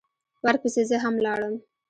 ورپسې 0.45 0.81
زه 0.89 0.97
هم 1.03 1.15
لاړم. 1.25 1.55